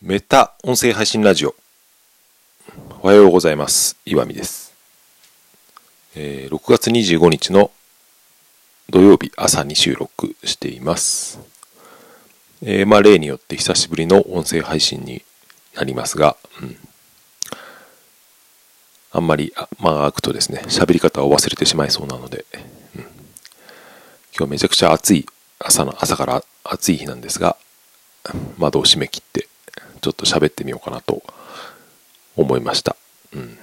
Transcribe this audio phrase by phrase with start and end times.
[0.00, 1.56] メタ音声配信ラジオ。
[3.02, 3.96] おはようございます。
[4.06, 4.72] 岩見です。
[6.14, 7.72] えー6月25日の
[8.90, 11.40] 土曜日朝に収録しています。
[12.62, 15.24] えーまあ例によって久しぶりの音声配信に
[15.74, 16.76] なりますが、うん、
[19.10, 22.44] あんまり間が空くとですね、喋り方を忘れてしまいそうなので、
[22.94, 23.02] うん
[24.38, 25.26] 今日めちゃくちゃ暑い
[25.58, 27.56] 朝の朝から暑い日なんですが、
[28.58, 29.48] 窓を閉め切って
[29.98, 31.22] ちょっと喋ってみようかなと
[32.36, 32.96] 思いました。
[33.34, 33.58] うん。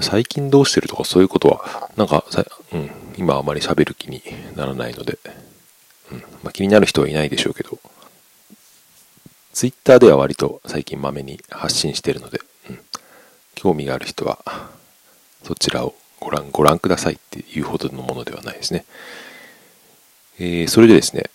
[0.00, 4.22] 最近どうしてるとかそういうことは、なんかさ、うん、今あまり喋る気に
[4.56, 5.18] ならないので、
[6.10, 6.18] うん。
[6.42, 7.78] まあ、気になる人はいないでしょうけど、
[9.52, 12.80] ツイッターでは割と最近まめに発信してるので、うん。
[13.54, 14.38] 興味がある人は、
[15.44, 18.84] そちらをご覧、ご覧くださいっていうほどのものではないですね。
[20.38, 21.30] えー、それでですね、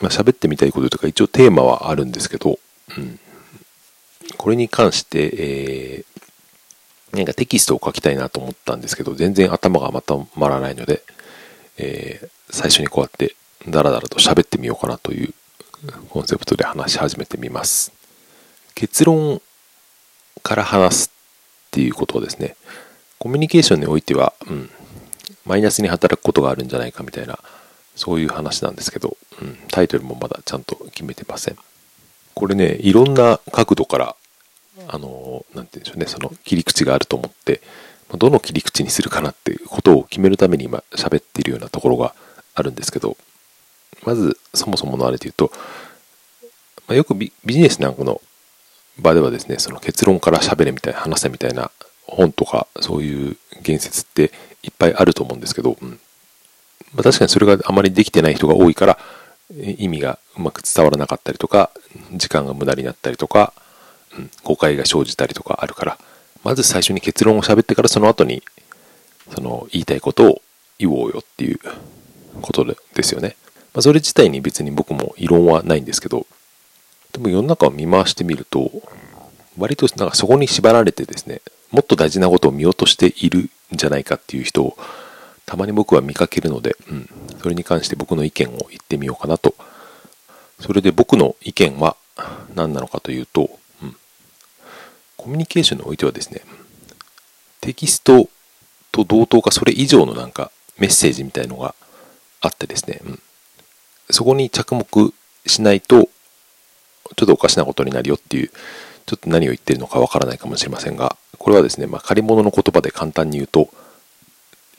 [0.00, 2.58] まあ、喋ってみたいこととか一応テーマはあるんですけど、
[2.96, 3.18] うん、
[4.36, 11.02] これに関して、えー、なんかテキストを書きたいなと思ったんですけど、全然頭がまとまらないので、
[11.78, 13.34] えー最初にこうやって
[13.68, 15.34] ダラダラと喋ってみようかなという
[16.08, 17.92] コンセプトで話し始めてみます。
[18.74, 19.42] 結論
[20.42, 21.12] から話す
[21.68, 22.56] っていうことをですね、
[23.18, 24.70] コミュニケーションにおいては、うん、
[25.44, 27.38] マイナスに働くことがあるんじゃないかみたいな、
[27.98, 31.56] そういう話なんですけど、うん、タイトルもまだちゃんと決めてません。
[32.34, 34.16] これね、いろんな角度から、
[34.86, 37.60] あの、なんて言うんでしょうね、その切り口があると思って、
[38.16, 42.14] どの切り口にするかなっていうことを決めるために今喋っているようなところが
[42.54, 43.16] あるんですけど、
[44.04, 45.50] まずそもそものあれで言うと、
[46.86, 48.20] まあ、よくビビジネスなんかの
[48.96, 51.72] 場ではですね、その結論から喋れみたいな、話せみたいな
[52.06, 54.30] 本とか、そういう言説って
[54.62, 55.98] いっぱいあると思うんですけど、うん
[56.94, 58.98] まあ、確かにそれがあまりできてない人が多いから、
[59.50, 61.70] 意味がうまく伝わらなかったりとか、
[62.12, 63.52] 時間が無駄になったりとか、
[64.16, 65.98] うん、誤解が生じたりとかあるから、
[66.44, 68.42] まず最初に結論を喋ってからその後に、
[69.34, 70.42] その言いたいことを
[70.78, 71.60] 言おうよっていう
[72.40, 73.36] ことでですよね。
[73.74, 76.26] まあ、それ自体に別に僕も異論はないんですけど、
[77.12, 78.70] でも世の中を見回してみると、
[79.56, 81.40] 割となんかそこに縛られてですね、
[81.70, 84.76] もっと大事なことを見落としているんじゃないかっていう人を
[85.48, 87.08] たまに僕は見かけるので、うん、
[87.40, 89.54] それに関して僕の意見を言ってみようかなと。
[90.60, 91.96] それで僕の意見は
[92.54, 93.48] 何なのかというと、
[93.82, 93.96] うん、
[95.16, 96.42] コミュニケーションにおいてはですね、
[97.62, 98.28] テキスト
[98.92, 101.74] と同等かそれ以上のなんかメッセージみたいのが
[102.42, 103.22] あってですね、うん、
[104.10, 105.14] そこに着目
[105.46, 106.10] しないと、
[107.16, 108.50] ちょっとおかしなことになるよっていう、
[109.06, 113.70] ちょっと何を言ってるのかわからないかもしれませんが、これはですね、まあ、借り物の言葉で簡単に言うと、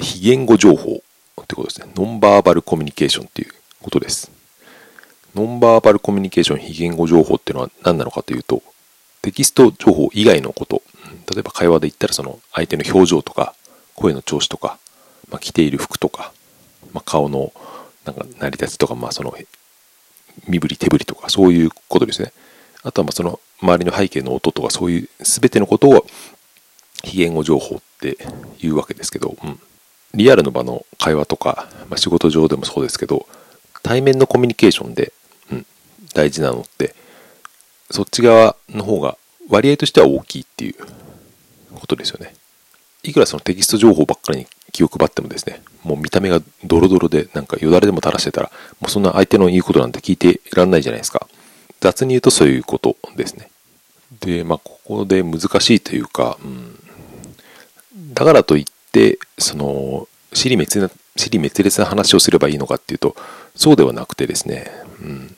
[0.01, 1.03] 非言語情報
[1.41, 1.91] ってことですね。
[1.95, 4.31] ノンバーバルコミュニケーションっていうことです。
[5.35, 8.61] ノンバーバルコミュニケーション非言語情報っていうのは何なのかというと、
[9.21, 10.81] テキスト情報以外のこと、
[11.31, 13.53] 例えば会話で言ったらその相手の表情とか、
[13.95, 14.79] 声の調子とか、
[15.29, 16.33] まあ、着ている服とか、
[16.93, 17.53] まあ、顔の
[18.05, 19.35] なんか成り立ちとか、まあ、その
[20.47, 22.31] 身振り手振りとかそういうことですね。
[22.83, 26.05] あとはまあその周りの背景の音とかそういう全てのことを
[27.03, 28.17] 非言語情報って
[28.61, 29.59] いうわけですけど、うん、
[30.13, 33.27] リアルの場の会話とか、まあ、仕事上でもそうですけど
[33.83, 35.13] 対面のコミュニケーションで、
[35.51, 35.65] うん、
[36.13, 36.95] 大事なのって
[37.91, 39.17] そっち側の方が
[39.49, 40.75] 割合としては大きいっていう
[41.75, 42.35] ことですよね。
[43.03, 51.27] いくらそのテキスト情報ばっかりに気を配ってもですね、もう見た目がドロドロで、なんかよだれでも垂らしてたら、もうそんな相手の言うことなんて聞いていらんないじゃないですか。
[51.79, 53.49] 雑に言うとそういうことですね。
[54.19, 56.75] で、まあ、ここで難しいというか、うん、
[58.13, 58.71] だからといって、
[59.37, 63.15] その、尻滅裂な、尻滅裂な話をすればいいのかっていうと、
[63.55, 65.35] そうではなくてですね、うん、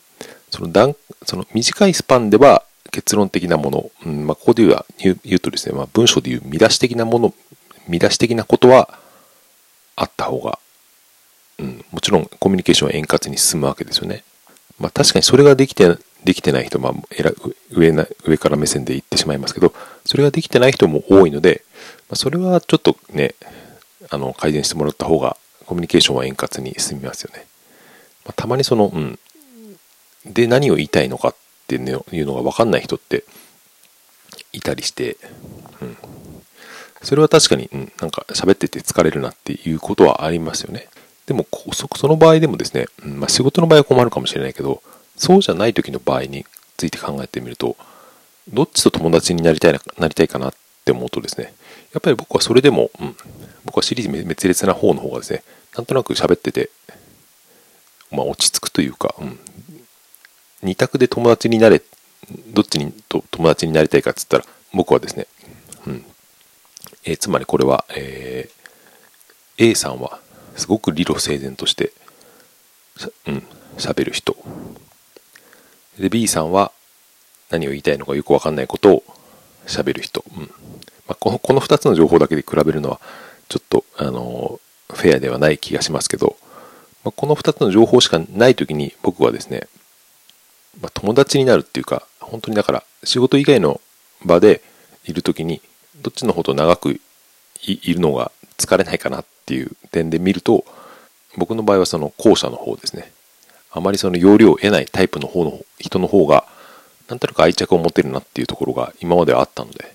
[0.50, 7.34] その段、その短いスパンでは結論的なもの、うんまあ、ここで言う言う言うとですね、まあ、文章で言う見出し的なもの、
[7.88, 8.98] 見出し的なことは
[9.96, 10.58] あった方が、
[11.58, 14.24] うん、もちろんコミュニケーションは円滑に進むわけですよね。
[14.78, 16.92] まあ、確かにそれができて、できてない人、まあ、
[17.70, 19.72] 上な上から目線で言ってしまいますけど、
[20.04, 21.64] それができてない人も多いので、
[22.14, 23.34] それはちょっとね、
[24.10, 25.36] あの、改善してもらった方が、
[25.66, 27.46] コミュニケーションは円滑に進みますよね。
[28.24, 29.18] まあ、たまにその、うん、
[30.26, 31.36] で何を言いたいのかっ
[31.66, 33.24] ていうのが分かんない人って
[34.52, 35.16] いたりして、
[35.80, 35.96] うん、
[37.02, 40.88] それは確かに、うん、なんか喋ってて疲れるなっていうことはありますよね。
[41.26, 44.82] でもそ、その場合でもですね、うんまあ、仕事の場合は困るかもしれないけど、
[45.16, 46.44] そうじゃない時の場合に
[46.76, 47.76] ついて考えてみると、
[48.48, 50.54] どっちと友達になりたいななりたいかなっ
[50.84, 51.54] て思うとですね、
[51.92, 53.16] やっぱり僕はそれでも、うん、
[53.64, 55.42] 僕はシリーズ滅裂な方の方がですね、
[55.76, 56.70] なんとなく喋ってて、
[58.10, 59.38] まあ落ち着くというか、うん、
[60.62, 61.82] 二択で友達になれ
[62.48, 65.26] どっちにと友達になりたいかっつったら僕はですね、
[65.86, 66.04] うん。
[67.04, 70.20] えー、つまりこれは、えー、A さんは
[70.56, 71.92] すごく理路整然として
[73.26, 73.42] うん。
[73.78, 74.36] 喋る人。
[75.98, 76.72] で B さんは
[77.50, 79.04] 何を言いたいのかよく分かんないことを
[79.66, 80.50] 喋る人、うん。
[81.08, 83.00] まあ、このこの2つの情報だけで比べるのは
[83.48, 84.60] ちょっと、あの
[84.92, 86.36] フェアではない気がしますけど、
[87.04, 89.68] まあ、この2つの情報しかない時に僕はですね、
[90.80, 93.80] まあ、友達になるっていうか本当にだから仕事以外の
[94.24, 94.62] 場で
[95.04, 95.60] いる時に
[96.02, 97.00] どっちの方と長く
[97.62, 100.64] いるのが疲れないかなっていう点で見ると
[101.36, 103.12] 僕の場合はその後者の方ですね。
[103.70, 106.44] あまりその容量を得ないタイプの方の人の方が
[107.08, 109.94] なんとなく愛着を持てるなっていうところが今まではあったので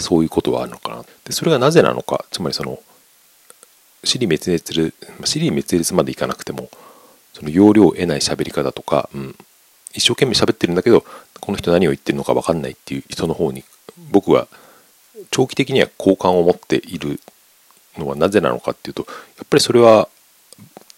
[0.00, 2.80] そういうことはあるのかなでそれがなぜなのかつまりその
[4.04, 4.94] 尻滅裂する
[5.24, 6.70] 尻滅裂までいかなくても
[7.32, 9.36] その要領を得ない喋り方とか、うん、
[9.94, 11.04] 一生懸命喋ってるんだけど
[11.40, 13.64] この人何を言ってるのか分かんないっていう人の方に
[14.10, 14.48] 僕は
[15.30, 17.20] 長期的には好感を持っている
[17.96, 19.06] のはなぜなのかっていうと
[19.38, 20.08] やっぱりそれは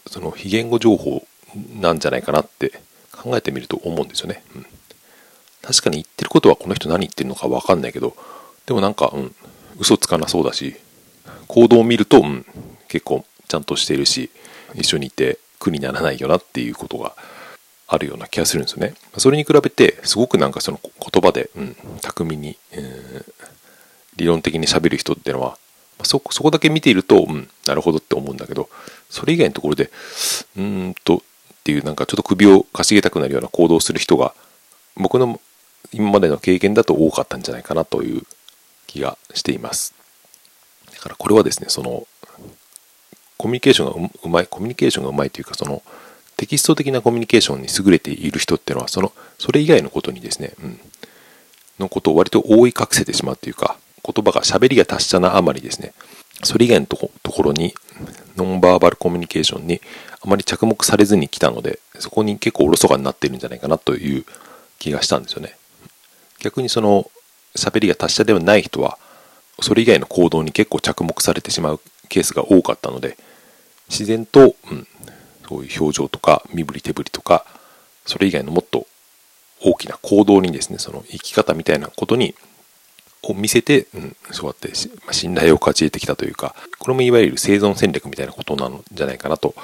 [0.07, 1.27] その非言語情報
[1.81, 2.81] なんじゃないかなって
[3.13, 4.43] 考えてみると思うんですよね。
[4.55, 4.67] うん、
[5.63, 8.17] 確かに言ってることはこの人何言ってるのか分かんないけど
[8.67, 9.35] でもなんか、うん、
[9.79, 10.77] 嘘つかなそうだし
[11.49, 12.47] 行動を見ると、うん、
[12.89, 14.31] 結構ちゃんとしてるし
[14.75, 17.15] 一緒にいて苦にならないよなっていうことが
[17.87, 18.95] あるような気がするんですよね。
[19.19, 23.25] それに比べてすごくなんかその言葉で、うん、巧みに、えー、
[24.17, 25.59] 理論的にしゃべる人っていうのは
[26.03, 28.69] そそこだけ見ていると、うん、なるほどって思うんだけど
[29.11, 29.91] それ以外のところで
[30.57, 31.21] うーんとっ
[31.65, 34.35] ていうなんかちょっと首をかしげたくなるような行動をする人が
[34.97, 35.41] 僕の
[35.93, 38.23] 今までの経験だと多かったんじゃないかなという
[38.95, 39.93] 気がしています。
[40.93, 42.07] だからこれはですねその
[43.37, 45.83] コミュニケーションがうまいコミュニケーションがうまいというかその
[46.37, 50.81] テキスト的なコミュニケーションに優れている人っていうのはそのそれ以外のことにですね、うん、
[51.81, 55.93] のことを割と覆い隠せてしまうというか言葉が喋りが達者なあまりですね
[56.43, 57.75] それ以外のところに
[58.37, 59.81] ノンバーバルコミュニケーションに
[60.23, 64.25] あまり着目されずに来たのでそこに結構おろそかになってるんじゃないかなという
[64.79, 65.57] 気がしたんですよね。
[66.41, 67.11] 逆にその
[67.57, 68.99] 喋りが達者ではない人は
[69.61, 73.17] それ以外の行動に結構着目されてしまうケースが多かったので
[73.89, 74.87] 自然と、うん、
[75.49, 77.47] そういう表情とか身振り手振りとか
[78.07, 78.87] それ以外のもっと
[79.63, 82.35] 大きな行動にですねその生き方みたいなことに
[83.31, 84.69] を見せて、うん、そうやって、
[85.05, 89.55] まあ、信頼を勝ち得てきたというか、これもいわゆる生存戦略みたいなことなのじゃないかなと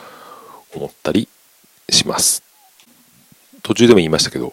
[0.74, 1.28] 思ったり
[1.88, 2.42] します。
[3.62, 4.52] 途中でも言いましたけど、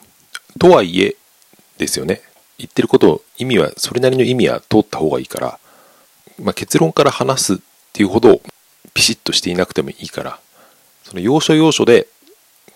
[0.59, 1.15] とはいえ
[1.77, 2.21] ですよね。
[2.57, 5.59] 言ってることを、意味は、それなりの意味は通った方がいいから、
[6.39, 7.57] まあ、結論から話すっ
[7.93, 8.41] ていうほど
[8.93, 10.39] ピシッとしていなくてもいいから、
[11.03, 12.07] その要所要所で、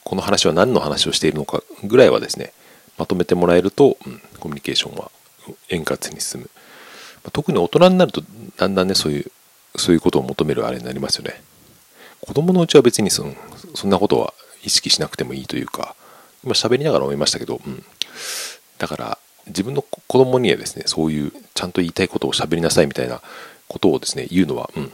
[0.03, 2.53] この話は何の話をしているのかぐらいはですね、
[2.97, 5.11] まとめてもらえると、うん、コミュニケーションは
[5.69, 6.49] 円滑に進む。
[7.23, 8.23] ま、特に大人になると
[8.57, 9.31] だんだんねそういう
[9.75, 11.41] そういうことを求めるあれになりますよね。
[12.21, 13.33] 子供のうちは別にその
[13.73, 14.33] そんなことは
[14.63, 15.95] 意識しなくてもいいというか
[16.43, 17.83] 今喋りながら思いましたけど、うん、
[18.77, 19.17] だから
[19.47, 23.21] 自分の子供にはですねそういうちゃんと言いたいことを喋りなさいみたいな
[23.67, 24.89] ことをですね言うのは、うん、も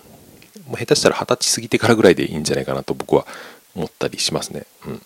[0.73, 3.25] う下手したら二十歳過ぎてからぐらいでいいんじゃないかなと僕は
[3.75, 4.65] 思ったりしますね。
[4.85, 5.01] うん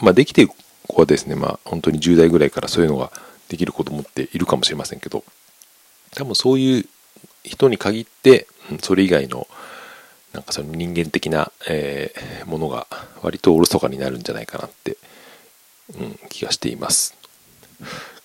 [0.00, 0.50] まあ、できてる
[0.86, 3.10] 子はですね、まあ、本当に10代ぐらいからそういうのが
[3.48, 5.24] できる子供っているかもしれませんけど
[6.14, 6.84] 多分そういう
[7.42, 8.46] 人に限って
[8.80, 9.46] それ以外の
[10.32, 12.86] なんかその人間的な、えー、ものが
[13.22, 14.96] 割とおろそかになるんじゃないかなって、
[15.98, 17.16] うん、気がしています。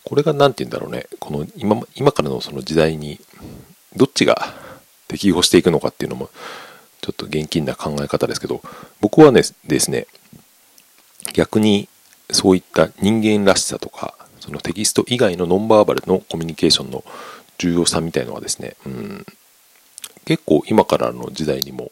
[0.04, 3.20] これが何て言うんだろうねこの今今からのその時代に
[3.96, 4.54] どっちが
[5.08, 6.30] 適合していくのかっていうのも
[7.02, 8.62] ちょっと現金な考え方ですけど
[9.02, 10.08] 僕はねですね
[11.34, 11.88] 逆に
[12.32, 17.04] そういった人間らしさとかそのテキスト以外のノンバーバルのコミュニケーションの
[17.58, 19.26] 重要さみたいのはですね、うん、
[20.26, 21.92] 結構今からの時代にも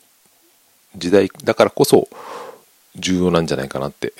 [0.95, 2.09] 時代だからこそ
[2.95, 4.13] 重要なんじゃないかなって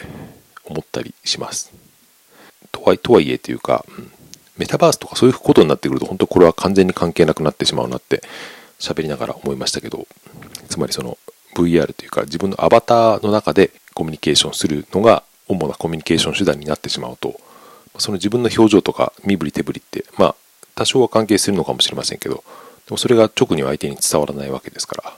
[0.66, 1.74] 思ったりします。
[2.72, 4.12] とはいとはいえというか、うん、
[4.58, 8.24] メタバースとかそういうことになってくると本当これは完全に関係なくなってしまうなって
[8.80, 10.08] 喋りながら思いましたけど
[10.70, 11.18] つまりその
[11.56, 17.40] VR というか自分のアバターの中でコミュニケーションするのが主なコミュニケーション手段になってしまうと
[17.98, 20.36] その自分の表情とか身振り手振りってまあ
[20.76, 22.44] 多少は関係するのかもしれませんけど
[22.86, 25.14] でもそれが直には相手に伝わらないわけですから。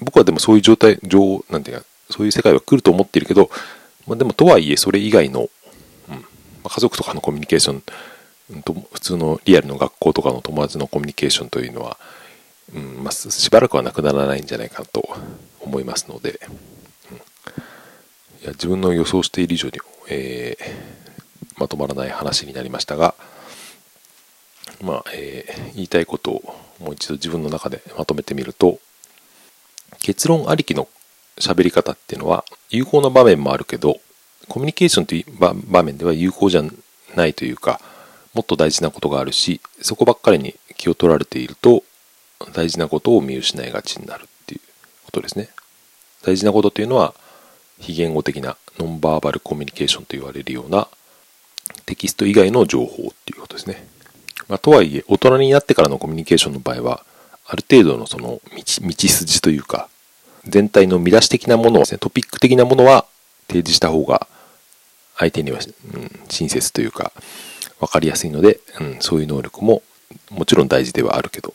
[0.00, 3.50] 僕はでもそういう状態状なんていうかそういう世界は来ると思っているけど、
[4.06, 5.48] まあ、でもとはいえそれ以外の、
[6.68, 7.82] 家族とかのコミュニケーション、
[8.92, 11.96] 普通のリアルの学校とかの友達のコミュニケーションというのは、
[12.74, 15.08] うんまあ、しばらくはなくならないんじゃないかと
[15.60, 16.40] 思いますので、
[17.10, 17.20] うん、い
[18.44, 21.00] や自分の予想している以上に、えー
[21.60, 23.14] まとまらない話になりましたが、
[24.82, 26.42] まあ、えー、言いたいことを
[26.80, 28.78] もう一度自分の中でまとめてみると、
[29.98, 30.88] 結論ありきの
[31.36, 34.00] 喋り方っていうのは有効な場面もあるけど、
[34.48, 36.62] コミュニケーションという場面では有効じゃ
[37.14, 37.80] ないというか、
[38.34, 41.82] もっと大事なことがあるし、そこばっかりに気を取られていると、
[42.52, 44.60] 大事なことを見失いがちになるっていう
[45.04, 45.50] ことですね。
[46.22, 47.14] 大事なことっていうのは、
[47.78, 50.88] 非言語的なノンバーバルコミュニケーションと言われるような
[51.86, 53.86] テキスト以外の情報っていうことですね。
[54.48, 57.04] まあ、とはいえ、大人になってからのコミュニケーションの場合は、
[57.46, 59.88] ある程度のその道道筋というか、
[60.44, 63.06] 全体の見出し的なものをですね、トピック的なものは
[63.50, 64.28] 提示した方が、
[65.16, 65.58] 相手には、
[65.94, 67.12] うん、親切というか、
[67.80, 69.82] 分かりやすいので、うん、そういう能力も
[70.30, 71.52] もちろん大事ではあるけど、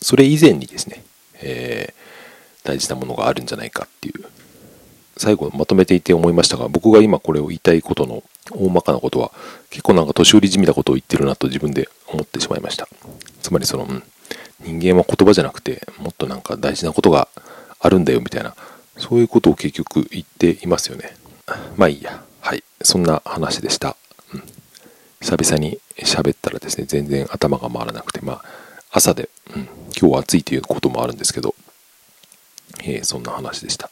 [0.00, 1.04] それ以前にですね、
[1.40, 4.24] えー、大事なものがあるんじゃないかっていう、
[5.16, 9.32] 最後まとめていて思いましたが、僕が今これを言いたいことの大まかなことは、
[9.70, 12.88] 結構なんか年寄りじみたことを言ってるなと自分で思ってしまいました。
[13.42, 14.02] つまりその、うん、
[14.60, 17.28] 人間は言葉じゃなくて、もっとなんか大事なことが
[17.80, 18.54] あるんだよみたいな、
[18.96, 21.16] そういうことを結局言っていますよね。
[21.78, 22.22] まあいいや。
[22.40, 22.62] はい。
[22.82, 23.96] そんな話でした。
[24.34, 24.42] うん
[25.20, 28.44] 久々に喋ったらですね、全然頭が回らなくて、まあ、
[28.90, 31.54] 朝で、うん、今日は暑いということもあるんですけど、
[32.84, 33.90] えー、そんな話でした。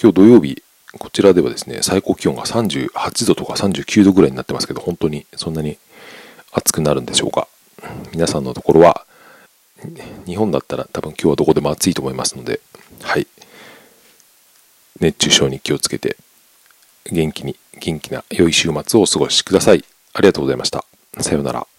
[0.00, 0.62] 今日土曜日、
[0.98, 5.78] こちらではですね、最高気温が38度とか39度ぐらいになってますけど、本当にそんなに
[6.52, 7.48] 暑くなるんでしょうか。
[8.12, 9.06] 皆さんのところは、
[10.26, 12.60] 日本だったら多分今日はどこでも暑いと思いますので、
[13.02, 13.26] はい。
[15.00, 16.16] 熱中症に気をつけて、
[17.10, 19.84] 元気に、元気な良い週末をお過ごしください。
[20.12, 20.84] ありがとうございました。
[21.20, 21.73] さようなら。